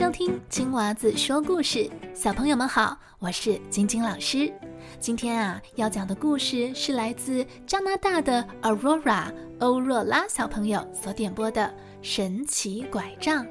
[0.00, 4.50] 收听金娃子说故事，小朋友们好，我是晶晶老师。
[4.98, 9.26] 今天啊，要讲的故事是来自加拿大的 Aurora
[9.58, 11.64] 欧若拉小朋友所点播的
[12.00, 13.44] 《神奇拐杖》，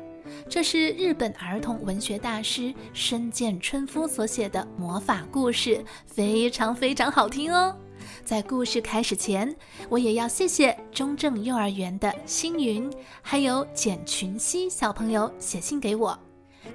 [0.49, 7.77] 这是日本儿童文学大师深见春夫所写的魔法故事，非常非常好听哦。
[8.25, 9.55] 在故事开始前，
[9.87, 12.91] 我也要谢谢中正幼儿园的星云，
[13.21, 16.19] 还有简群熙小朋友写信给我。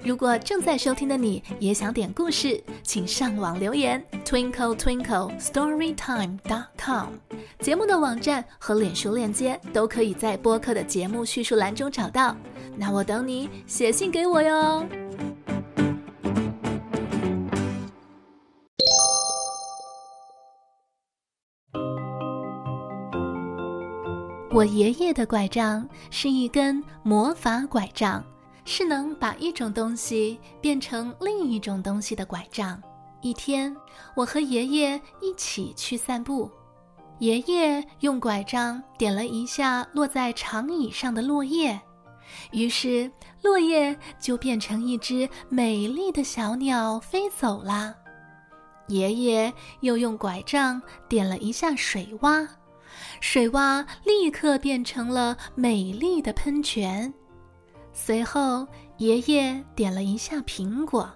[0.03, 7.09] 如果正在收听的你也想点故事，请上网留言 twinkle twinkle storytime dot com。
[7.59, 12.35] 节目的网站和脸书链接都可以在播客的节目叙述栏中找到。
[12.77, 14.85] 那我等你写信给我哟。
[24.51, 28.23] 我爷爷的拐杖是一根魔法拐杖，
[28.65, 32.81] 是能把一种东西变成另一种东西的拐杖。
[33.21, 33.75] 一天，
[34.15, 36.51] 我和爷爷一起去散步，
[37.19, 41.79] 爷爷用拐杖点了一下落在长椅上的落叶，
[42.51, 43.09] 于是
[43.41, 47.95] 落叶就变成一只美丽的小鸟飞走了。
[48.87, 52.47] 爷爷又用拐杖点了一下水洼。
[53.19, 57.11] 水洼立刻变成了美丽的喷泉。
[57.97, 61.09] 随后，爷爷点了一下苹果，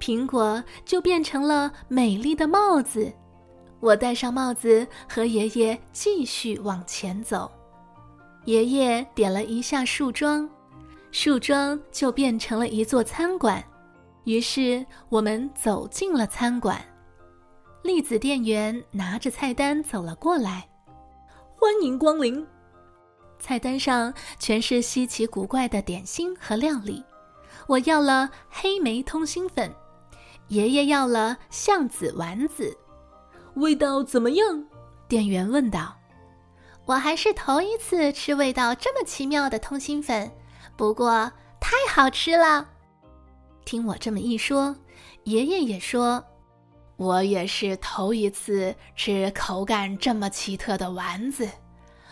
[0.00, 3.12] 苹果就变成了美丽的帽子。
[3.80, 7.52] 我戴上帽子，和爷爷继续往前走。
[8.46, 10.48] 爷爷点了一下树桩，
[11.12, 13.62] 树桩就变成了一座餐馆。
[14.24, 16.82] 于是，我们走进了餐馆。
[17.82, 20.66] 栗子店员拿着菜单走了过来。
[21.54, 22.44] 欢迎光临。
[23.46, 27.00] 菜单上全是稀奇古怪的点心和料理。
[27.68, 29.72] 我要了黑莓通心粉，
[30.48, 32.76] 爷爷要了橡子丸子。
[33.54, 34.64] 味道怎么样？
[35.06, 35.96] 店员问道。
[36.86, 40.28] 我还是头一次吃味道这么奇妙的通心粉，
[40.76, 41.30] 不过
[41.60, 42.68] 太好吃了。
[43.64, 44.74] 听我这么一说，
[45.22, 46.24] 爷爷也说。
[46.96, 51.48] 我也是头一次吃口感这么奇特的丸子，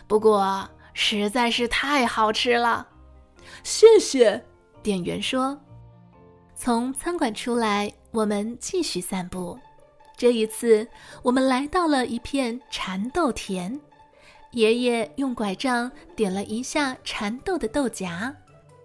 [0.07, 2.87] 不过实在是太好吃了。
[3.63, 4.43] 谢谢，
[4.83, 5.61] 店员说。
[6.57, 9.59] 从餐馆出来，我们继续散步。
[10.17, 10.87] 这一次，
[11.23, 13.79] 我们来到了一片蚕豆田。
[14.53, 18.35] 爷爷用拐杖点了一下蚕豆的豆荚，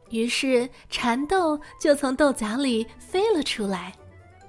[0.09, 3.93] 于是蚕豆就从豆荚里飞了出来。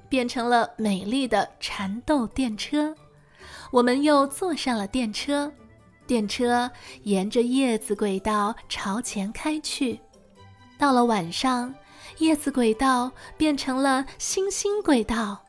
[0.08, 2.92] 变成了美丽的蚕豆电车，
[3.70, 5.52] 我们又坐上了电车，
[6.10, 6.68] 电车
[7.04, 10.00] 沿着叶子轨道朝前开去。
[10.76, 11.72] 到了晚上，
[12.18, 15.40] 叶子轨道变成了星星轨道，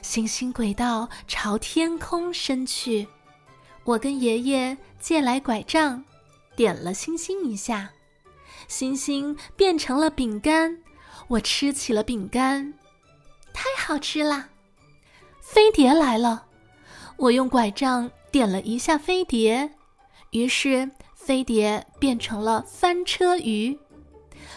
[0.00, 3.06] 星星轨道朝天空伸去。
[3.84, 6.02] 我跟爷爷借来拐杖，
[6.56, 7.90] 点了星星一下，
[8.66, 10.78] 星星变成了饼干，
[11.28, 12.72] 我吃起了饼干。
[13.52, 14.48] 太好吃啦！
[15.42, 16.46] 飞碟来了，
[17.18, 19.74] 我用拐杖点了一下飞碟，
[20.30, 23.78] 于是飞碟变成了翻车鱼。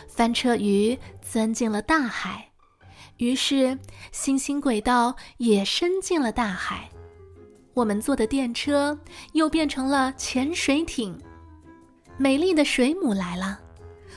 [0.08, 2.50] 翻车鱼钻进了大海，
[3.18, 3.78] 于是
[4.12, 6.90] 星星轨道也伸进了大海。
[7.74, 8.98] 我们坐的电车
[9.34, 11.18] 又变成了潜水艇。
[12.18, 13.60] 美丽的水母来了，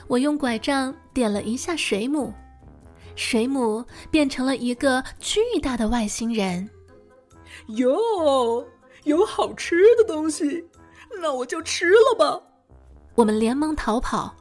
[0.09, 2.35] 我用拐杖点了一下水母。
[3.17, 6.69] 水母变成了一个巨大的外星人。
[7.69, 8.67] 哟，
[9.05, 10.65] 有好吃的东西，
[11.21, 12.41] 那我就吃了吧。
[13.15, 14.35] 我们连忙逃跑。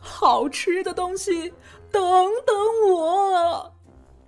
[0.00, 1.52] 好吃的东西，
[1.92, 2.02] 等
[2.46, 2.56] 等
[2.88, 3.72] 我！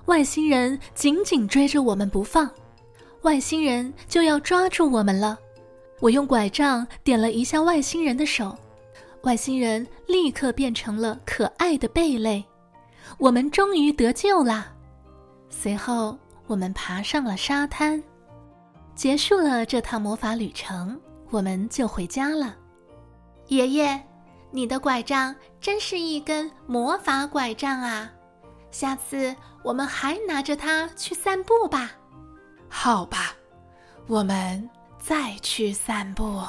[0.07, 2.51] 外星人紧紧追着我们不放，
[3.23, 5.39] 外星人就要抓住我们了。
[6.01, 8.55] 我用拐杖点了一下外星人的手，
[9.23, 12.45] 外星人立刻变成了可爱的贝类。
[13.19, 14.73] 我们终于得救啦。
[15.49, 18.03] 随后，我们爬上了沙滩，
[18.95, 21.01] 结束了这趟魔法旅程，
[21.33, 22.55] 我们就回家了。
[23.49, 24.01] 爷爷，
[24.51, 28.13] 你的拐杖真是一根魔法拐杖啊！
[28.71, 29.35] 下次
[29.65, 31.91] 我们还拿着它去散步吧。
[32.69, 33.35] 好吧，
[34.07, 34.69] 我们
[35.01, 36.43] 再去散步。